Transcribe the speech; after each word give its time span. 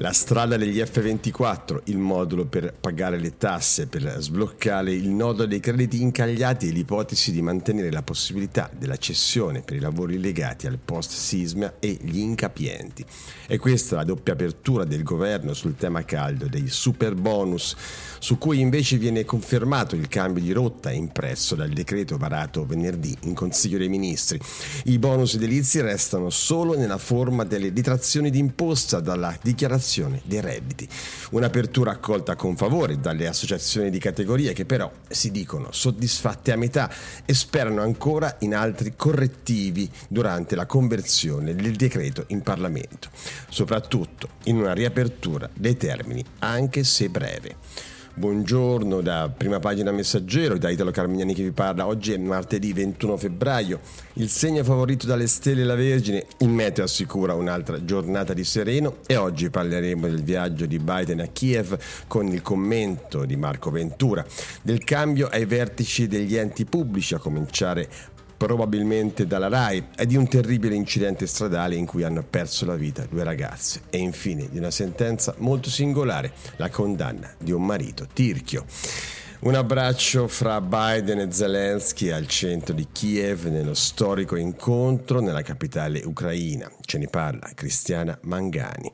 La 0.00 0.12
strada 0.12 0.58
degli 0.58 0.78
F24, 0.78 1.80
il 1.84 1.96
modulo 1.96 2.44
per 2.44 2.74
pagare 2.78 3.18
le 3.18 3.38
tasse, 3.38 3.86
per 3.86 4.16
sbloccare 4.18 4.92
il 4.92 5.08
nodo 5.08 5.46
dei 5.46 5.58
crediti 5.58 6.02
incagliati 6.02 6.68
e 6.68 6.70
l'ipotesi 6.70 7.32
di 7.32 7.40
mantenere 7.40 7.90
la 7.90 8.02
possibilità 8.02 8.70
della 8.76 8.98
cessione 8.98 9.62
per 9.62 9.76
i 9.76 9.80
lavori 9.80 10.20
legati 10.20 10.66
al 10.66 10.76
post-sisma 10.76 11.76
e 11.78 11.96
gli 11.98 12.18
incapienti. 12.18 13.06
E 13.46 13.56
questa 13.56 13.94
è 13.94 13.98
la 13.98 14.04
doppia 14.04 14.34
apertura 14.34 14.84
del 14.84 15.02
governo 15.02 15.54
sul 15.54 15.76
tema 15.76 16.04
caldo 16.04 16.46
dei 16.46 16.68
super 16.68 17.14
bonus, 17.14 17.74
su 18.18 18.36
cui 18.36 18.60
invece 18.60 18.98
viene 18.98 19.24
confermato 19.24 19.96
il 19.96 20.08
cambio 20.08 20.42
di 20.42 20.52
rotta 20.52 20.92
impresso 20.92 21.54
dal 21.54 21.70
decreto 21.70 22.18
varato 22.18 22.66
venerdì 22.66 23.16
in 23.22 23.32
Consiglio 23.32 23.78
dei 23.78 23.88
Ministri. 23.88 24.38
I 24.84 24.98
bonus 24.98 25.36
edilizi 25.36 25.80
restano 25.80 26.28
solo 26.28 26.76
nella 26.76 26.98
forma 26.98 27.44
delle 27.44 27.72
detrazioni 27.72 28.28
d'imposta 28.28 29.00
dalla 29.00 29.34
dichiarazione 29.40 29.84
dei 30.24 30.40
redditi. 30.40 30.88
Un'apertura 31.30 31.92
accolta 31.92 32.34
con 32.34 32.56
favore 32.56 32.98
dalle 32.98 33.26
associazioni 33.26 33.90
di 33.90 33.98
categoria 33.98 34.52
che 34.52 34.64
però 34.64 34.90
si 35.08 35.30
dicono 35.30 35.68
soddisfatte 35.70 36.52
a 36.52 36.56
metà 36.56 36.90
e 37.24 37.34
sperano 37.34 37.82
ancora 37.82 38.36
in 38.40 38.54
altri 38.54 38.94
correttivi 38.96 39.88
durante 40.08 40.56
la 40.56 40.66
conversione 40.66 41.54
del 41.54 41.76
decreto 41.76 42.24
in 42.28 42.42
Parlamento, 42.42 43.10
soprattutto 43.48 44.28
in 44.44 44.56
una 44.56 44.72
riapertura 44.72 45.48
dei 45.54 45.76
termini, 45.76 46.24
anche 46.40 46.84
se 46.84 47.08
breve. 47.08 47.94
Buongiorno 48.18 49.02
da 49.02 49.28
prima 49.28 49.58
pagina 49.58 49.90
messaggero, 49.90 50.56
da 50.56 50.70
Italo 50.70 50.90
Carmignani 50.90 51.34
che 51.34 51.42
vi 51.42 51.50
parla. 51.50 51.86
Oggi 51.86 52.14
è 52.14 52.16
martedì 52.16 52.72
21 52.72 53.18
febbraio, 53.18 53.78
il 54.14 54.30
segno 54.30 54.64
favorito 54.64 55.06
dalle 55.06 55.26
stelle 55.26 55.60
e 55.60 55.64
la 55.64 55.74
Vergine, 55.74 56.24
il 56.38 56.48
meteo 56.48 56.84
assicura 56.84 57.34
un'altra 57.34 57.84
giornata 57.84 58.32
di 58.32 58.42
sereno 58.42 59.00
e 59.06 59.16
oggi 59.16 59.50
parleremo 59.50 60.06
del 60.06 60.22
viaggio 60.22 60.64
di 60.64 60.78
Biden 60.78 61.20
a 61.20 61.26
Kiev 61.26 61.78
con 62.06 62.26
il 62.28 62.40
commento 62.40 63.26
di 63.26 63.36
Marco 63.36 63.70
Ventura, 63.70 64.24
del 64.62 64.82
cambio 64.82 65.26
ai 65.26 65.44
vertici 65.44 66.06
degli 66.06 66.36
enti 66.36 66.64
pubblici 66.64 67.12
a 67.12 67.18
cominciare 67.18 68.14
probabilmente 68.36 69.26
dalla 69.26 69.48
RAI, 69.48 69.88
e 69.96 70.06
di 70.06 70.16
un 70.16 70.28
terribile 70.28 70.74
incidente 70.74 71.26
stradale 71.26 71.74
in 71.74 71.86
cui 71.86 72.02
hanno 72.02 72.22
perso 72.22 72.66
la 72.66 72.76
vita 72.76 73.06
due 73.08 73.24
ragazze 73.24 73.82
e 73.90 73.98
infine 73.98 74.48
di 74.50 74.58
una 74.58 74.70
sentenza 74.70 75.34
molto 75.38 75.70
singolare, 75.70 76.32
la 76.56 76.68
condanna 76.68 77.32
di 77.38 77.52
un 77.52 77.64
marito 77.64 78.06
tirchio. 78.12 78.64
Un 79.38 79.54
abbraccio 79.54 80.28
fra 80.28 80.60
Biden 80.60 81.20
e 81.20 81.30
Zelensky 81.30 82.10
al 82.10 82.26
centro 82.26 82.74
di 82.74 82.88
Kiev 82.90 83.44
nello 83.44 83.74
storico 83.74 84.34
incontro 84.36 85.20
nella 85.20 85.42
capitale 85.42 86.00
ucraina. 86.04 86.70
Ce 86.80 86.96
ne 86.96 87.06
parla 87.06 87.50
Cristiana 87.54 88.18
Mangani. 88.22 88.90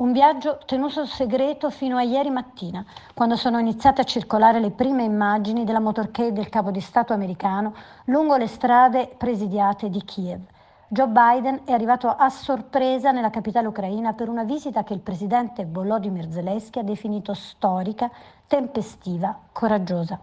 Un 0.00 0.12
viaggio 0.12 0.58
tenuto 0.64 1.04
segreto 1.04 1.68
fino 1.68 1.98
a 1.98 2.02
ieri 2.02 2.30
mattina, 2.30 2.82
quando 3.12 3.36
sono 3.36 3.58
iniziate 3.58 4.00
a 4.00 4.04
circolare 4.04 4.58
le 4.58 4.70
prime 4.70 5.02
immagini 5.02 5.64
della 5.64 5.78
motorcade 5.78 6.32
del 6.32 6.48
capo 6.48 6.70
di 6.70 6.80
Stato 6.80 7.12
americano 7.12 7.74
lungo 8.06 8.38
le 8.38 8.46
strade 8.46 9.14
presidiate 9.14 9.90
di 9.90 10.02
Kiev. 10.02 10.40
Joe 10.88 11.06
Biden 11.06 11.60
è 11.66 11.72
arrivato 11.72 12.08
a 12.08 12.30
sorpresa 12.30 13.10
nella 13.10 13.28
capitale 13.28 13.66
ucraina 13.66 14.14
per 14.14 14.30
una 14.30 14.44
visita 14.44 14.84
che 14.84 14.94
il 14.94 15.00
presidente 15.00 15.66
Volodymyr 15.66 16.30
Zelensky 16.30 16.78
ha 16.78 16.82
definito 16.82 17.34
storica, 17.34 18.10
tempestiva, 18.46 19.38
coraggiosa. 19.52 20.18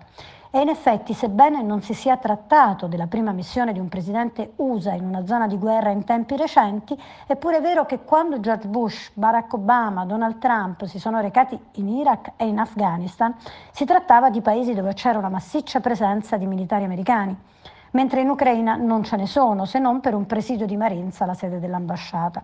E 0.57 0.61
in 0.61 0.69
effetti, 0.69 1.13
sebbene 1.13 1.61
non 1.61 1.83
si 1.83 1.93
sia 1.93 2.17
trattato 2.17 2.87
della 2.87 3.05
prima 3.05 3.31
missione 3.31 3.73
di 3.73 3.79
un 3.79 3.89
presidente 3.89 4.53
USA 4.55 4.93
in 4.93 5.05
una 5.05 5.23
zona 5.23 5.45
di 5.45 5.55
guerra 5.55 5.91
in 5.91 6.03
tempi 6.03 6.35
recenti, 6.35 6.99
è 7.27 7.35
pure 7.35 7.61
vero 7.61 7.85
che 7.85 7.99
quando 7.99 8.39
George 8.39 8.67
Bush, 8.67 9.11
Barack 9.13 9.53
Obama, 9.53 10.03
Donald 10.05 10.39
Trump 10.39 10.85
si 10.85 10.97
sono 10.97 11.19
recati 11.19 11.59
in 11.73 11.89
Iraq 11.89 12.31
e 12.37 12.47
in 12.47 12.57
Afghanistan, 12.57 13.35
si 13.71 13.85
trattava 13.85 14.31
di 14.31 14.41
paesi 14.41 14.73
dove 14.73 14.95
c'era 14.95 15.19
una 15.19 15.29
massiccia 15.29 15.79
presenza 15.79 16.37
di 16.37 16.47
militari 16.47 16.85
americani, 16.85 17.37
mentre 17.91 18.21
in 18.21 18.29
Ucraina 18.29 18.77
non 18.77 19.03
ce 19.03 19.15
ne 19.15 19.27
sono, 19.27 19.65
se 19.65 19.77
non 19.77 19.99
per 19.99 20.15
un 20.15 20.25
presidio 20.25 20.65
di 20.65 20.75
Marinza, 20.75 21.27
la 21.27 21.35
sede 21.35 21.59
dell'ambasciata. 21.59 22.41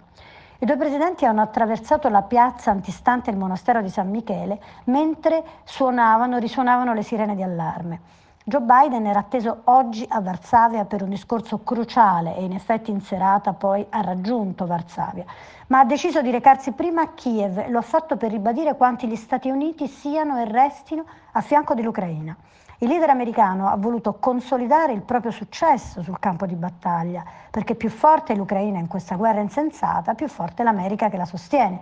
I 0.59 0.66
due 0.66 0.78
presidenti 0.78 1.25
hanno 1.25 1.41
attraversato 1.41 2.08
la 2.09 2.22
piazza 2.22 2.72
antistante 2.72 3.30
il 3.30 3.38
monastero 3.38 3.81
di 3.81 3.90
San 3.90 4.09
Michele 4.09 4.62
mentre 4.86 5.44
suonavano, 5.64 6.38
risuonavano 6.38 6.94
le 6.94 7.03
sirene 7.03 7.36
di 7.36 7.44
allarme. 7.44 8.00
Joe 8.46 8.62
Biden 8.62 9.06
era 9.06 9.19
atteso 9.19 9.62
oggi 9.66 10.06
a 10.08 10.19
Varsavia 10.19 10.84
per 10.84 11.02
un 11.02 11.09
discorso 11.09 11.59
cruciale 11.59 12.36
e 12.36 12.44
in 12.44 12.52
effetti 12.52 12.92
in 12.92 13.00
serata 13.00 13.53
poi 13.53 13.86
ha 13.90 14.02
raggiunto 14.02 14.66
Varsavia, 14.66 15.24
ma 15.68 15.80
ha 15.80 15.86
deciso 15.86 16.22
di 16.22 16.30
recarsi 16.30 16.74
prima 16.74 17.03
a 17.03 17.08
Kiev 17.13 17.59
e 17.59 17.69
lo 17.69 17.78
ha 17.78 17.84
fatto 17.84 18.18
per 18.18 18.31
ribadire 18.31 18.75
quanti 18.75 19.08
gli 19.08 19.16
Stati 19.16 19.50
Uniti 19.50 19.88
siano 19.88 20.38
e 20.38 20.46
restino 20.46 21.06
a 21.31 21.40
fianco 21.40 21.74
dell'Ucraina. 21.74 22.36
Il 22.84 22.90
leader 22.90 23.12
americano 23.12 23.70
ha 23.70 23.78
voluto 23.78 24.18
consolidare 24.20 24.92
il 24.92 25.04
proprio 25.04 25.32
successo 25.32 26.04
sul 26.04 26.20
campo 26.20 26.46
di 26.46 26.56
battaglia, 26.56 27.24
perché 27.50 27.76
più 27.76 27.90
forte 27.90 28.34
è 28.34 28.36
l'Ucraina 28.36 28.78
in 28.78 28.88
questa 28.88 29.16
guerra 29.16 29.40
insensata, 29.40 30.16
più 30.16 30.28
forte 30.28 30.64
è 30.64 30.66
l'America 30.66 31.08
che 31.08 31.16
la 31.16 31.24
sostiene. 31.24 31.80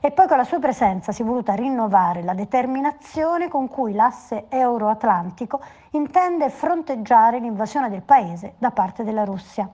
E 0.00 0.10
poi 0.10 0.26
con 0.26 0.38
la 0.38 0.44
sua 0.44 0.58
presenza 0.58 1.12
si 1.12 1.20
è 1.20 1.24
voluta 1.26 1.52
rinnovare 1.52 2.22
la 2.22 2.32
determinazione 2.32 3.48
con 3.48 3.68
cui 3.68 3.92
l'asse 3.92 4.46
euroatlantico 4.48 5.60
intende 5.90 6.48
fronteggiare 6.48 7.40
l'invasione 7.40 7.90
del 7.90 8.00
paese 8.00 8.54
da 8.56 8.70
parte 8.70 9.04
della 9.04 9.24
Russia. 9.24 9.68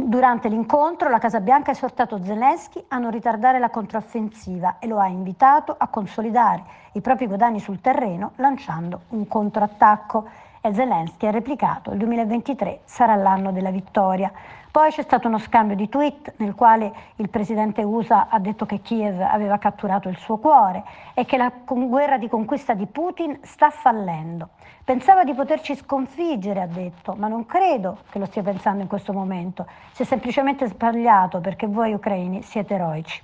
Durante 0.00 0.48
l'incontro 0.48 1.08
la 1.08 1.18
Casa 1.18 1.40
Bianca 1.40 1.70
ha 1.70 1.74
esortato 1.74 2.22
Zelensky 2.22 2.84
a 2.86 2.98
non 2.98 3.10
ritardare 3.10 3.58
la 3.58 3.68
controffensiva 3.68 4.78
e 4.78 4.86
lo 4.86 5.00
ha 5.00 5.08
invitato 5.08 5.74
a 5.76 5.88
consolidare 5.88 6.62
i 6.92 7.00
propri 7.00 7.26
guadagni 7.26 7.58
sul 7.58 7.80
terreno 7.80 8.30
lanciando 8.36 9.00
un 9.08 9.26
controattacco 9.26 10.28
e 10.60 10.72
Zelensky 10.72 11.26
ha 11.26 11.32
replicato 11.32 11.90
il 11.90 11.98
2023 11.98 12.82
sarà 12.84 13.16
l'anno 13.16 13.50
della 13.50 13.72
vittoria. 13.72 14.30
Poi 14.70 14.90
c'è 14.90 15.02
stato 15.02 15.28
uno 15.28 15.38
scambio 15.38 15.74
di 15.74 15.88
tweet 15.88 16.34
nel 16.36 16.54
quale 16.54 16.92
il 17.16 17.30
presidente 17.30 17.82
USA 17.82 18.28
ha 18.28 18.38
detto 18.38 18.66
che 18.66 18.80
Kiev 18.82 19.18
aveva 19.20 19.56
catturato 19.56 20.10
il 20.10 20.18
suo 20.18 20.36
cuore 20.36 20.84
e 21.14 21.24
che 21.24 21.38
la 21.38 21.50
guerra 21.64 22.18
di 22.18 22.28
conquista 22.28 22.74
di 22.74 22.86
Putin 22.86 23.38
sta 23.42 23.70
fallendo. 23.70 24.50
Pensava 24.84 25.24
di 25.24 25.32
poterci 25.32 25.74
sconfiggere, 25.74 26.60
ha 26.60 26.66
detto, 26.66 27.14
ma 27.16 27.28
non 27.28 27.46
credo 27.46 27.98
che 28.10 28.18
lo 28.18 28.26
stia 28.26 28.42
pensando 28.42 28.82
in 28.82 28.88
questo 28.88 29.12
momento. 29.12 29.66
Si 29.92 30.02
è 30.02 30.04
semplicemente 30.04 30.66
sbagliato 30.66 31.40
perché 31.40 31.66
voi 31.66 31.94
ucraini 31.94 32.42
siete 32.42 32.74
eroici. 32.74 33.22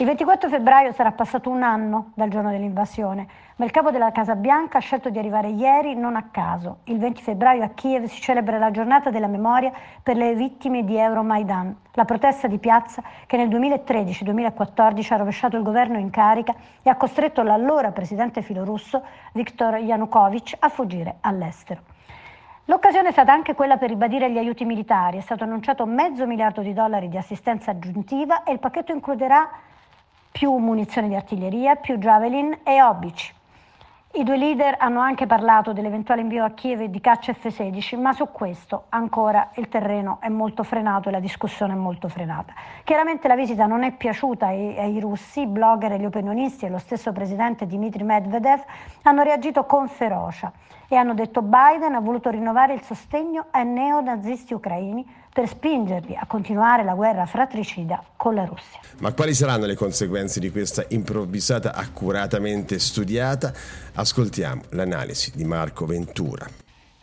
Il 0.00 0.06
24 0.06 0.48
febbraio 0.48 0.92
sarà 0.92 1.10
passato 1.10 1.50
un 1.50 1.64
anno 1.64 2.12
dal 2.14 2.28
giorno 2.28 2.52
dell'invasione, 2.52 3.26
ma 3.56 3.64
il 3.64 3.72
capo 3.72 3.90
della 3.90 4.12
Casa 4.12 4.36
Bianca 4.36 4.78
ha 4.78 4.80
scelto 4.80 5.10
di 5.10 5.18
arrivare 5.18 5.48
ieri 5.48 5.96
non 5.96 6.14
a 6.14 6.28
caso. 6.30 6.78
Il 6.84 7.00
20 7.00 7.20
febbraio 7.20 7.64
a 7.64 7.70
Kiev 7.70 8.04
si 8.04 8.20
celebra 8.20 8.58
la 8.58 8.70
giornata 8.70 9.10
della 9.10 9.26
memoria 9.26 9.72
per 10.00 10.14
le 10.14 10.36
vittime 10.36 10.84
di 10.84 10.96
Euromaidan, 10.96 11.76
la 11.94 12.04
protesta 12.04 12.46
di 12.46 12.58
piazza 12.58 13.02
che 13.26 13.36
nel 13.36 13.48
2013-2014 13.48 15.12
ha 15.12 15.16
rovesciato 15.16 15.56
il 15.56 15.64
governo 15.64 15.98
in 15.98 16.10
carica 16.10 16.54
e 16.80 16.88
ha 16.88 16.94
costretto 16.94 17.42
l'allora 17.42 17.90
presidente 17.90 18.40
filorusso 18.40 19.02
Viktor 19.32 19.78
Yanukovych 19.78 20.54
a 20.60 20.68
fuggire 20.68 21.16
all'estero. 21.22 21.80
L'occasione 22.66 23.08
è 23.08 23.12
stata 23.12 23.32
anche 23.32 23.54
quella 23.54 23.78
per 23.78 23.88
ribadire 23.88 24.30
gli 24.30 24.38
aiuti 24.38 24.64
militari. 24.64 25.18
È 25.18 25.22
stato 25.22 25.42
annunciato 25.42 25.86
mezzo 25.86 26.24
miliardo 26.24 26.60
di 26.60 26.72
dollari 26.72 27.08
di 27.08 27.16
assistenza 27.16 27.72
aggiuntiva 27.72 28.44
e 28.44 28.52
il 28.52 28.60
pacchetto 28.60 28.92
includerà 28.92 29.48
più 30.38 30.54
munizioni 30.58 31.08
di 31.08 31.16
artiglieria, 31.16 31.74
più 31.74 31.96
javelin 31.96 32.60
e 32.62 32.80
obici. 32.80 33.34
I 34.12 34.22
due 34.22 34.36
leader 34.36 34.76
hanno 34.78 35.00
anche 35.00 35.26
parlato 35.26 35.72
dell'eventuale 35.72 36.20
invio 36.20 36.44
a 36.44 36.50
Kiev 36.50 36.84
di 36.84 37.00
caccia 37.00 37.32
F-16, 37.32 37.98
ma 37.98 38.12
su 38.12 38.28
questo 38.30 38.84
ancora 38.90 39.50
il 39.56 39.68
terreno 39.68 40.18
è 40.20 40.28
molto 40.28 40.62
frenato 40.62 41.08
e 41.08 41.12
la 41.12 41.18
discussione 41.18 41.72
è 41.72 41.76
molto 41.76 42.06
frenata. 42.08 42.52
Chiaramente 42.84 43.26
la 43.26 43.34
visita 43.34 43.66
non 43.66 43.82
è 43.82 43.90
piaciuta 43.90 44.46
ai, 44.46 44.78
ai 44.78 45.00
russi, 45.00 45.40
i 45.40 45.46
blogger 45.48 45.90
e 45.90 45.98
gli 45.98 46.04
opinionisti 46.04 46.66
e 46.66 46.68
lo 46.68 46.78
stesso 46.78 47.10
presidente 47.10 47.66
Dmitry 47.66 48.04
Medvedev 48.04 48.62
hanno 49.02 49.22
reagito 49.22 49.64
con 49.64 49.88
ferocia 49.88 50.52
e 50.86 50.94
hanno 50.94 51.14
detto 51.14 51.42
Biden 51.42 51.96
ha 51.96 52.00
voluto 52.00 52.30
rinnovare 52.30 52.74
il 52.74 52.82
sostegno 52.82 53.46
ai 53.50 53.66
neonazisti 53.66 54.54
ucraini 54.54 55.04
per 55.38 55.48
spingerli 55.48 56.16
a 56.16 56.26
continuare 56.26 56.82
la 56.82 56.94
guerra 56.94 57.24
fratricida 57.24 58.02
con 58.16 58.34
la 58.34 58.44
Russia. 58.44 58.80
Ma 58.98 59.12
quali 59.12 59.34
saranno 59.34 59.66
le 59.66 59.76
conseguenze 59.76 60.40
di 60.40 60.50
questa 60.50 60.84
improvvisata, 60.88 61.74
accuratamente 61.74 62.80
studiata? 62.80 63.52
Ascoltiamo 63.94 64.62
l'analisi 64.70 65.30
di 65.36 65.44
Marco 65.44 65.86
Ventura. 65.86 66.44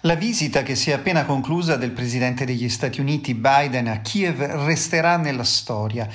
La 0.01 0.15
visita 0.15 0.63
che 0.63 0.75
si 0.75 0.89
è 0.91 0.93
appena 0.95 1.23
conclusa 1.23 1.77
del 1.77 1.91
presidente 1.91 2.43
degli 2.43 2.67
Stati 2.67 2.99
Uniti 2.99 3.33
Biden 3.35 3.87
a 3.87 4.01
Kiev 4.01 4.41
resterà 4.65 5.15
nella 5.15 5.45
storia. 5.45 6.05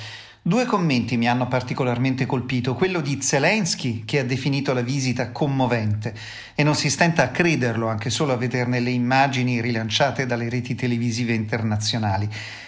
Due 0.43 0.65
commenti 0.65 1.17
mi 1.17 1.29
hanno 1.29 1.47
particolarmente 1.47 2.25
colpito, 2.25 2.73
quello 2.73 2.99
di 2.99 3.21
Zelensky 3.21 4.05
che 4.05 4.17
ha 4.17 4.23
definito 4.23 4.73
la 4.73 4.81
visita 4.81 5.31
commovente 5.31 6.15
e 6.55 6.63
non 6.63 6.73
si 6.73 6.89
stenta 6.89 7.21
a 7.21 7.29
crederlo 7.29 7.87
anche 7.87 8.09
solo 8.09 8.33
a 8.33 8.37
vederne 8.37 8.79
le 8.79 8.89
immagini 8.89 9.61
rilanciate 9.61 10.25
dalle 10.25 10.49
reti 10.49 10.73
televisive 10.73 11.33
internazionali. 11.33 12.27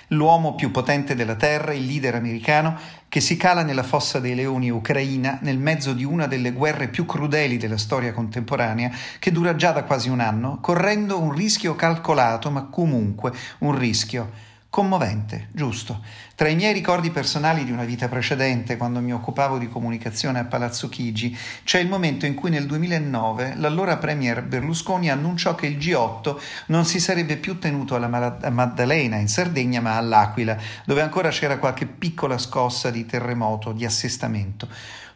L'uomo 0.10 0.54
più 0.54 0.70
potente 0.70 1.16
della 1.16 1.34
Terra, 1.34 1.74
il 1.74 1.88
leader 1.88 2.14
americano, 2.14 2.78
che 3.10 3.20
si 3.20 3.38
cala 3.38 3.64
nella 3.64 3.82
fossa 3.82 4.20
dei 4.20 4.36
leoni 4.36 4.70
ucraina 4.70 5.40
nel 5.42 5.58
mezzo 5.58 5.94
di 5.94 6.04
una 6.04 6.28
delle 6.28 6.52
guerre 6.52 6.90
più 6.90 7.08
crudeli 7.08 7.58
della 7.58 7.80
storia 7.80 8.14
contemporanea, 8.14 8.92
che 9.18 9.32
dura 9.32 9.56
già 9.56 9.72
da 9.72 9.84
quasi 9.84 10.10
un 10.10 10.20
anno, 10.20 10.60
correndo 10.62 11.20
un 11.20 11.32
rischio 11.32 11.74
calcolato, 11.74 12.52
ma 12.52 12.66
comunque 12.66 13.34
un 13.60 13.76
rischio. 13.76 14.52
Commovente, 14.74 15.50
giusto. 15.52 16.02
Tra 16.34 16.48
i 16.48 16.56
miei 16.56 16.74
ricordi 16.74 17.12
personali 17.12 17.64
di 17.64 17.70
una 17.70 17.84
vita 17.84 18.10
precedente, 18.10 18.76
quando 18.76 19.02
mi 19.02 19.14
occupavo 19.14 19.60
di 19.60 19.70
comunicazione 19.70 20.40
a 20.40 20.46
Palazzo 20.46 20.90
Chigi, 20.90 21.38
c'è 21.64 21.78
il 21.78 21.88
momento 21.88 22.26
in 22.26 22.34
cui 22.34 22.50
nel 22.50 22.66
2009 22.66 23.54
l'allora 23.58 23.98
premier 23.98 24.42
Berlusconi 24.42 25.12
annunciò 25.12 25.54
che 25.54 25.68
il 25.68 25.78
G8 25.78 26.38
non 26.70 26.86
si 26.86 27.00
sarebbe 27.00 27.38
più 27.38 27.60
tenuto 27.60 27.94
alla 27.94 28.08
Maddalena 28.50 29.18
in 29.18 29.28
Sardegna, 29.28 29.80
ma 29.80 29.96
all'Aquila, 29.96 30.58
dove 30.86 31.02
ancora 31.02 31.30
c'era 31.30 31.60
qualche 31.60 31.86
piccola 31.86 32.40
scossa 32.40 32.90
di 32.90 33.06
terremoto, 33.06 33.74
di 33.74 33.86
assestamento. 33.86 34.68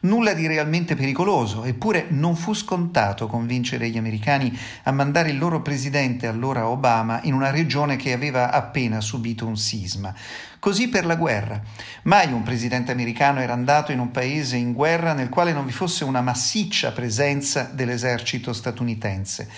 Nulla 0.01 0.33
di 0.33 0.45
realmente 0.45 0.95
pericoloso, 0.95 1.63
eppure 1.63 2.05
non 2.09 2.35
fu 2.35 2.53
scontato 2.53 3.27
convincere 3.27 3.89
gli 3.89 3.97
americani 3.97 4.55
a 4.83 4.91
mandare 4.91 5.29
il 5.29 5.37
loro 5.37 5.61
presidente, 5.61 6.27
allora 6.27 6.67
Obama, 6.67 7.19
in 7.23 7.33
una 7.33 7.49
regione 7.49 7.95
che 7.95 8.13
aveva 8.13 8.51
appena 8.51 9.01
subito 9.01 9.47
un 9.47 9.57
sisma. 9.57 10.13
Così 10.59 10.89
per 10.89 11.05
la 11.05 11.15
guerra. 11.15 11.61
Mai 12.03 12.31
un 12.31 12.43
presidente 12.43 12.91
americano 12.91 13.39
era 13.39 13.53
andato 13.53 13.91
in 13.91 13.99
un 13.99 14.11
paese 14.11 14.55
in 14.55 14.73
guerra 14.73 15.13
nel 15.13 15.29
quale 15.29 15.53
non 15.53 15.65
vi 15.65 15.71
fosse 15.71 16.03
una 16.03 16.21
massiccia 16.21 16.91
presenza 16.91 17.69
dell'esercito 17.73 18.53
statunitense. 18.53 19.49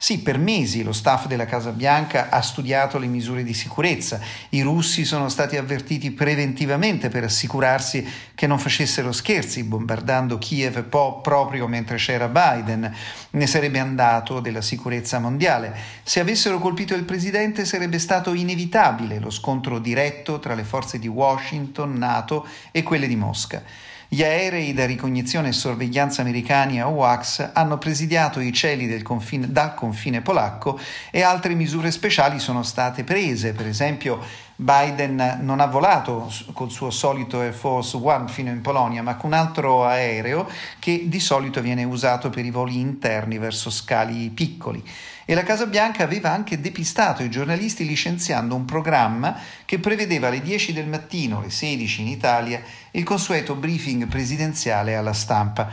Sì, 0.00 0.20
per 0.20 0.38
mesi 0.38 0.84
lo 0.84 0.92
staff 0.92 1.26
della 1.26 1.44
Casa 1.44 1.72
Bianca 1.72 2.28
ha 2.30 2.40
studiato 2.40 2.98
le 2.98 3.08
misure 3.08 3.42
di 3.42 3.52
sicurezza. 3.52 4.20
I 4.50 4.60
russi 4.62 5.04
sono 5.04 5.28
stati 5.28 5.56
avvertiti 5.56 6.12
preventivamente 6.12 7.08
per 7.08 7.24
assicurarsi 7.24 8.06
che 8.32 8.46
non 8.46 8.60
facessero 8.60 9.10
scherzi, 9.10 9.64
bombardando 9.64 10.38
Kiev 10.38 10.84
po- 10.84 11.20
proprio 11.20 11.66
mentre 11.66 11.96
c'era 11.96 12.28
Biden. 12.28 12.94
Ne 13.30 13.46
sarebbe 13.48 13.80
andato 13.80 14.38
della 14.38 14.62
sicurezza 14.62 15.18
mondiale. 15.18 15.76
Se 16.04 16.20
avessero 16.20 16.60
colpito 16.60 16.94
il 16.94 17.02
presidente 17.02 17.64
sarebbe 17.64 17.98
stato 17.98 18.34
inevitabile 18.34 19.18
lo 19.18 19.30
scontro 19.30 19.80
diretto 19.80 20.38
tra 20.38 20.54
le 20.54 20.62
forze 20.62 21.00
di 21.00 21.08
Washington, 21.08 21.94
NATO 21.94 22.46
e 22.70 22.84
quelle 22.84 23.08
di 23.08 23.16
Mosca. 23.16 23.64
Gli 24.10 24.22
aerei 24.22 24.72
da 24.72 24.86
ricognizione 24.86 25.48
e 25.48 25.52
sorveglianza 25.52 26.22
americani 26.22 26.80
a 26.80 26.86
UAX 26.86 27.50
hanno 27.52 27.76
presidiato 27.76 28.40
i 28.40 28.54
cieli 28.54 28.86
confine, 29.02 29.52
dal 29.52 29.74
confine 29.74 30.22
polacco 30.22 30.80
e 31.10 31.20
altre 31.20 31.52
misure 31.52 31.90
speciali 31.90 32.38
sono 32.38 32.62
state 32.62 33.04
prese, 33.04 33.52
per 33.52 33.66
esempio 33.66 34.46
Biden 34.60 35.38
non 35.42 35.60
ha 35.60 35.66
volato 35.66 36.32
col 36.52 36.72
suo 36.72 36.90
solito 36.90 37.40
Air 37.40 37.54
Force 37.54 37.96
One 37.96 38.26
fino 38.26 38.50
in 38.50 38.60
Polonia, 38.60 39.04
ma 39.04 39.14
con 39.14 39.30
un 39.30 39.36
altro 39.36 39.84
aereo 39.84 40.48
che 40.80 41.04
di 41.06 41.20
solito 41.20 41.60
viene 41.60 41.84
usato 41.84 42.28
per 42.28 42.44
i 42.44 42.50
voli 42.50 42.80
interni 42.80 43.38
verso 43.38 43.70
scali 43.70 44.28
piccoli 44.30 44.82
e 45.30 45.34
la 45.34 45.42
Casa 45.42 45.66
Bianca 45.66 46.02
aveva 46.02 46.32
anche 46.32 46.58
depistato 46.58 47.22
i 47.22 47.28
giornalisti 47.28 47.86
licenziando 47.86 48.54
un 48.54 48.64
programma 48.64 49.36
che 49.64 49.78
prevedeva 49.78 50.26
alle 50.28 50.40
10 50.40 50.72
del 50.72 50.88
mattino, 50.88 51.38
alle 51.38 51.50
16 51.50 52.00
in 52.00 52.08
Italia, 52.08 52.62
il 52.92 53.04
consueto 53.04 53.54
briefing 53.54 54.06
presidenziale 54.06 54.96
alla 54.96 55.12
stampa. 55.12 55.70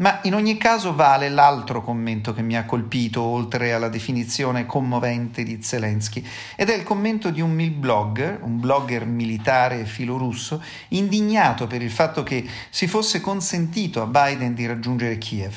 Ma 0.00 0.20
in 0.22 0.34
ogni 0.34 0.56
caso 0.56 0.94
vale 0.94 1.28
l'altro 1.28 1.82
commento 1.82 2.32
che 2.32 2.40
mi 2.40 2.56
ha 2.56 2.64
colpito, 2.64 3.20
oltre 3.20 3.74
alla 3.74 3.90
definizione 3.90 4.64
commovente 4.64 5.42
di 5.42 5.62
Zelensky, 5.62 6.24
ed 6.56 6.70
è 6.70 6.74
il 6.74 6.84
commento 6.84 7.28
di 7.28 7.42
un 7.42 7.54
blogger, 7.78 8.38
un 8.40 8.58
blogger 8.58 9.04
militare 9.04 9.84
filorusso, 9.84 10.62
indignato 10.88 11.66
per 11.66 11.82
il 11.82 11.90
fatto 11.90 12.22
che 12.22 12.48
si 12.70 12.86
fosse 12.86 13.20
consentito 13.20 14.00
a 14.00 14.06
Biden 14.06 14.54
di 14.54 14.64
raggiungere 14.64 15.18
Kiev. 15.18 15.54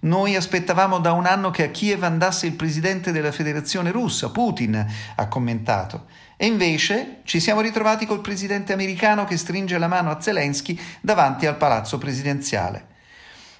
Noi 0.00 0.36
aspettavamo 0.36 0.98
da 0.98 1.12
un 1.12 1.26
anno 1.26 1.50
che 1.50 1.64
a 1.64 1.68
Kiev 1.68 2.02
andasse 2.02 2.46
il 2.46 2.54
presidente 2.54 3.12
della 3.12 3.30
federazione 3.30 3.90
russa, 3.90 4.30
Putin, 4.30 4.86
ha 5.16 5.28
commentato. 5.28 6.06
E 6.38 6.46
invece 6.46 7.18
ci 7.24 7.40
siamo 7.40 7.60
ritrovati 7.60 8.06
col 8.06 8.22
presidente 8.22 8.72
americano 8.72 9.26
che 9.26 9.36
stringe 9.36 9.76
la 9.76 9.86
mano 9.86 10.10
a 10.10 10.18
Zelensky 10.18 10.80
davanti 11.02 11.44
al 11.44 11.58
palazzo 11.58 11.98
presidenziale. 11.98 12.86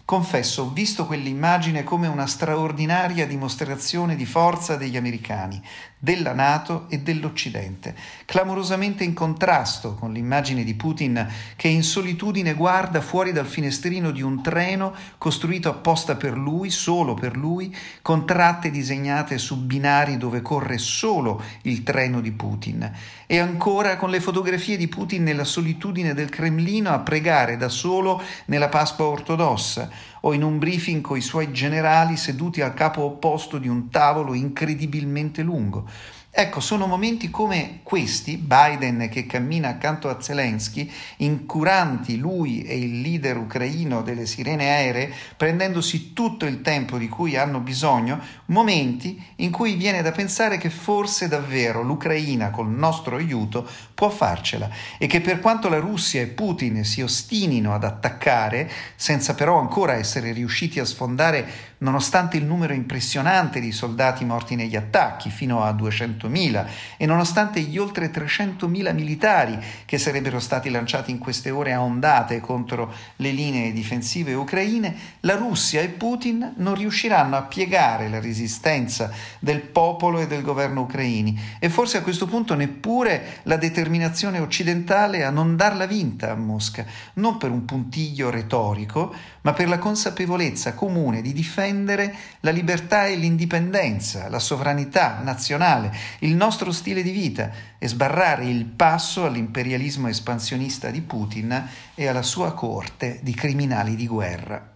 Confesso, 0.04 0.62
ho 0.62 0.70
visto 0.70 1.06
quell'immagine 1.06 1.84
come 1.84 2.08
una 2.08 2.26
straordinaria 2.26 3.26
dimostrazione 3.26 4.16
di 4.16 4.26
forza 4.26 4.76
degli 4.76 4.96
americani, 4.96 5.62
della 6.02 6.32
Nato 6.32 6.87
e 6.88 6.99
dell'Occidente, 6.99 7.94
clamorosamente 8.25 9.04
in 9.04 9.14
contrasto 9.14 9.94
con 9.94 10.12
l'immagine 10.12 10.65
di 10.65 10.74
Putin 10.74 11.29
che 11.55 11.69
in 11.69 11.84
solitudine 11.84 12.55
guarda 12.55 13.00
fuori 13.00 13.31
dal 13.31 13.46
finestrino 13.46 14.10
di 14.10 14.20
un 14.20 14.43
treno 14.43 14.93
costruito 15.17 15.69
apposta 15.69 16.17
per 16.17 16.36
lui, 16.36 16.70
solo 16.70 17.15
per 17.15 17.36
lui, 17.36 17.72
con 18.03 18.27
tratte 18.27 18.72
disegnate 18.72 19.38
su 19.38 19.65
binari 19.65 20.17
dove 20.17 20.43
corre 20.43 20.77
solo 20.77 21.41
il 21.62 21.84
treno 21.84 22.20
di 22.20 22.32
Putin, 22.32 22.93
e 23.24 23.38
ancora 23.38 23.96
con 23.96 24.10
le 24.10 24.20
fotografie 24.20 24.77
di 24.77 24.88
Putin 24.88 25.22
nella 25.22 25.44
solitudine 25.44 26.15
del 26.15 26.31
Cremlino 26.31 26.91
a 26.91 26.98
pregare 26.98 27.56
da 27.56 27.69
solo 27.69 28.20
nella 28.46 28.69
Pasqua 28.69 29.05
ortodossa 29.05 29.88
o 30.24 30.32
in 30.32 30.43
un 30.43 30.58
briefing 30.58 31.00
coi 31.00 31.20
suoi 31.20 31.53
generali 31.53 32.17
seduti 32.17 32.60
al 32.60 32.74
capo 32.74 33.03
opposto 33.03 33.58
di 33.58 33.69
un 33.69 33.88
tavolo 33.88 34.34
incredibilmente 34.34 35.43
lungo. 35.43 35.88
Ecco, 36.34 36.60
sono 36.60 36.86
momenti 36.86 37.29
come 37.29 37.81
questi, 37.82 38.39
Biden 38.39 39.10
che 39.10 39.27
cammina 39.27 39.69
accanto 39.69 40.08
a 40.08 40.19
Zelensky, 40.19 40.91
incuranti 41.19 42.17
lui 42.17 42.62
e 42.62 42.79
il 42.79 43.03
leader 43.03 43.36
ucraino 43.36 44.01
delle 44.01 44.24
sirene 44.24 44.67
aeree, 44.67 45.12
prendendosi 45.36 46.15
tutto 46.15 46.46
il 46.46 46.62
tempo 46.62 46.96
di 46.96 47.06
cui 47.06 47.36
hanno 47.36 47.60
bisogno, 47.60 48.19
momenti 48.46 49.22
in 49.36 49.51
cui 49.51 49.74
viene 49.74 50.01
da 50.01 50.10
pensare 50.10 50.56
che 50.56 50.70
forse 50.70 51.29
davvero 51.29 51.82
l'Ucraina 51.82 52.48
col 52.48 52.70
nostro 52.70 53.17
aiuto 53.17 53.69
può 53.93 54.08
farcela 54.08 54.70
e 54.96 55.06
che 55.06 55.20
per 55.20 55.39
quanto 55.39 55.69
la 55.69 55.81
Russia 55.81 56.22
e 56.22 56.29
Putin 56.29 56.82
si 56.82 57.03
ostinino 57.03 57.74
ad 57.74 57.84
attaccare, 57.84 58.70
senza 58.96 59.34
però 59.34 59.58
ancora 59.58 59.96
essere 59.96 60.32
riusciti 60.32 60.81
a 60.81 60.86
sfondare 60.86 61.71
nonostante 61.82 62.36
il 62.36 62.44
numero 62.44 62.72
impressionante 62.72 63.60
di 63.60 63.70
soldati 63.70 64.24
morti 64.24 64.56
negli 64.56 64.77
attacchi, 64.77 65.31
fino 65.31 65.62
a 65.62 65.72
200 65.72 66.22
500.000 66.22 66.67
e 66.96 67.06
nonostante 67.06 67.60
gli 67.60 67.79
oltre 67.79 68.10
300.000 68.10 68.94
militari 68.94 69.58
che 69.84 69.98
sarebbero 69.98 70.41
stati 70.41 70.70
lanciati 70.70 71.10
in 71.10 71.19
queste 71.19 71.51
ore 71.51 71.72
a 71.72 71.82
ondate 71.82 72.41
contro 72.41 72.93
le 73.17 73.31
linee 73.31 73.72
difensive 73.72 74.34
ucraine, 74.34 74.94
la 75.20 75.36
Russia 75.36 75.81
e 75.81 75.89
Putin 75.89 76.55
non 76.56 76.74
riusciranno 76.74 77.36
a 77.36 77.43
piegare 77.43 78.08
la 78.08 78.20
resistenza 78.20 79.10
del 79.39 79.60
popolo 79.60 80.20
e 80.20 80.27
del 80.27 80.43
governo 80.43 80.82
ucraini 80.82 81.39
e 81.58 81.69
forse 81.69 81.98
a 81.98 82.03
questo 82.03 82.27
punto 82.27 82.55
neppure 82.55 83.41
la 83.44 83.56
determinazione 83.56 84.39
occidentale 84.39 85.24
a 85.24 85.31
non 85.31 85.56
darla 85.56 85.86
vinta 85.86 86.31
a 86.31 86.36
Mosca, 86.36 86.84
non 87.15 87.39
per 87.39 87.51
un 87.51 87.65
puntiglio 87.65 88.31
retorico, 88.31 89.15
ma 89.43 89.53
per 89.53 89.69
la 89.69 89.79
consapevolezza 89.79 90.75
comune 90.75 91.22
di 91.22 91.32
difendere 91.32 92.15
la 92.41 92.51
libertà 92.51 93.06
e 93.06 93.17
l'indipendenza, 93.17 94.29
la 94.29 94.39
sovranità 94.39 95.20
nazionale, 95.22 95.94
il 96.20 96.34
nostro 96.34 96.72
stile 96.72 97.03
di 97.03 97.11
vita 97.11 97.51
e 97.79 97.87
sbarrare 97.89 98.46
il 98.46 98.65
passo 98.65 99.25
all'imperialismo 99.25 100.08
espansionista 100.08 100.91
di 100.91 101.01
Putin 101.01 101.69
e 101.94 102.06
alla 102.06 102.22
sua 102.22 102.53
corte 102.55 103.20
di 103.22 103.34
criminali 103.34 103.96
di 103.96 104.06
guerra. 104.06 104.70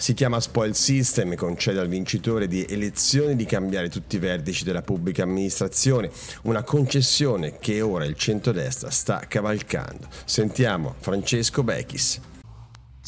Si 0.00 0.14
chiama 0.14 0.40
Spoil 0.40 0.74
System 0.74 1.32
e 1.32 1.36
concede 1.36 1.78
al 1.78 1.88
vincitore 1.88 2.48
di 2.48 2.64
elezioni 2.66 3.36
di 3.36 3.44
cambiare 3.44 3.90
tutti 3.90 4.16
i 4.16 4.18
vertici 4.18 4.64
della 4.64 4.80
pubblica 4.80 5.24
amministrazione, 5.24 6.10
una 6.44 6.62
concessione 6.62 7.58
che 7.58 7.82
ora 7.82 8.06
il 8.06 8.14
centrodestra 8.14 8.88
sta 8.88 9.20
cavalcando. 9.28 10.08
Sentiamo 10.24 10.94
Francesco 11.00 11.62
Bechis. 11.62 12.29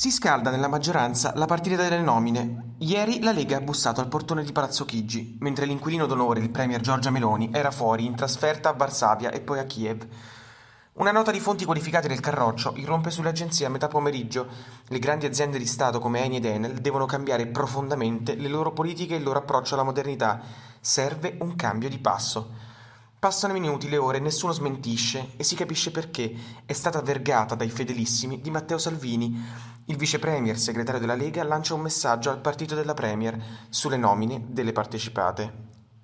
Si 0.02 0.10
scalda 0.10 0.50
nella 0.50 0.66
maggioranza 0.66 1.32
la 1.36 1.46
partita 1.46 1.76
delle 1.76 2.02
nomine. 2.02 2.74
Ieri 2.78 3.22
la 3.22 3.30
Lega 3.30 3.58
ha 3.58 3.60
bussato 3.60 4.00
al 4.00 4.08
portone 4.08 4.42
di 4.42 4.50
Palazzo 4.50 4.84
Chigi, 4.84 5.36
mentre 5.38 5.64
l'inquilino 5.64 6.06
d'onore, 6.06 6.40
il 6.40 6.50
premier 6.50 6.80
Giorgia 6.80 7.10
Meloni, 7.10 7.50
era 7.52 7.70
fuori 7.70 8.04
in 8.04 8.16
trasferta 8.16 8.70
a 8.70 8.72
Varsavia 8.72 9.30
e 9.30 9.40
poi 9.40 9.60
a 9.60 9.64
Kiev. 9.64 10.04
Una 10.94 11.12
nota 11.12 11.30
di 11.30 11.38
fonti 11.38 11.64
qualificate 11.64 12.08
del 12.08 12.18
Carroccio 12.18 12.72
irrompe 12.78 13.12
sulle 13.12 13.28
agenzie 13.28 13.66
a 13.66 13.68
metà 13.68 13.86
pomeriggio. 13.86 14.48
Le 14.88 14.98
grandi 14.98 15.26
aziende 15.26 15.56
di 15.56 15.66
Stato 15.66 16.00
come 16.00 16.24
Eni 16.24 16.38
ed 16.38 16.46
Enel 16.46 16.80
devono 16.80 17.06
cambiare 17.06 17.46
profondamente 17.46 18.34
le 18.34 18.48
loro 18.48 18.72
politiche 18.72 19.14
e 19.14 19.18
il 19.18 19.22
loro 19.22 19.38
approccio 19.38 19.74
alla 19.74 19.84
modernità. 19.84 20.40
Serve 20.80 21.36
un 21.42 21.54
cambio 21.54 21.88
di 21.88 22.00
passo. 22.00 22.70
Passano 23.22 23.56
i 23.56 23.60
minuti, 23.60 23.88
le 23.88 23.98
ore, 23.98 24.18
nessuno 24.18 24.50
smentisce 24.50 25.34
e 25.36 25.44
si 25.44 25.54
capisce 25.54 25.92
perché 25.92 26.34
è 26.66 26.72
stata 26.72 27.00
vergata 27.00 27.54
dai 27.54 27.70
fedelissimi 27.70 28.40
di 28.40 28.50
Matteo 28.50 28.78
Salvini. 28.78 29.70
Il 29.86 29.96
vice 29.96 30.20
premier 30.20 30.56
segretario 30.56 31.00
della 31.00 31.16
Lega 31.16 31.42
lancia 31.42 31.74
un 31.74 31.80
messaggio 31.80 32.30
al 32.30 32.40
partito 32.40 32.76
della 32.76 32.94
premier 32.94 33.36
sulle 33.68 33.96
nomine 33.96 34.44
delle 34.46 34.70
partecipate. 34.70 35.52